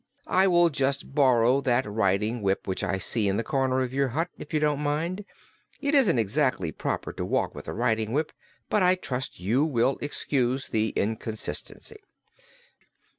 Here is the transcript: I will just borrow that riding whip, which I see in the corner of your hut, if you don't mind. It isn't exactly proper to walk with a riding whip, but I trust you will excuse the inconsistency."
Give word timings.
I 0.25 0.47
will 0.47 0.71
just 0.71 1.13
borrow 1.13 1.61
that 1.61 1.85
riding 1.87 2.41
whip, 2.41 2.67
which 2.67 2.83
I 2.83 2.97
see 2.97 3.27
in 3.27 3.37
the 3.37 3.43
corner 3.43 3.81
of 3.81 3.93
your 3.93 4.07
hut, 4.07 4.29
if 4.39 4.51
you 4.51 4.59
don't 4.59 4.79
mind. 4.79 5.23
It 5.79 5.93
isn't 5.93 6.17
exactly 6.17 6.71
proper 6.71 7.13
to 7.13 7.23
walk 7.23 7.53
with 7.53 7.67
a 7.67 7.73
riding 7.75 8.11
whip, 8.11 8.31
but 8.67 8.81
I 8.81 8.95
trust 8.95 9.39
you 9.39 9.63
will 9.63 9.99
excuse 10.01 10.69
the 10.69 10.89
inconsistency." 10.95 11.97